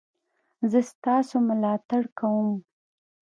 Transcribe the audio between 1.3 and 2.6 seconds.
ملاتړ کوم